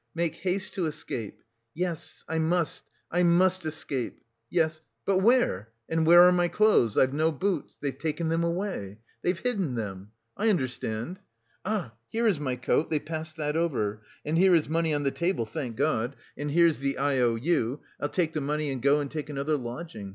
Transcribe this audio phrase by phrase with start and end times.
[0.15, 1.43] Make haste to escape.
[1.75, 4.23] Yes, I must, I must escape!
[4.49, 4.81] Yes...
[5.05, 5.69] but where?
[5.87, 6.97] And where are my clothes?
[6.97, 7.77] I've no boots.
[7.79, 8.97] They've taken them away!
[9.21, 10.09] They've hidden them!
[10.35, 11.19] I understand!
[11.63, 14.01] Ah, here is my coat they passed that over!
[14.25, 16.15] And here is money on the table, thank God!
[16.35, 17.81] And here's the I O U...
[17.99, 20.09] I'll take the money and go and take another lodging.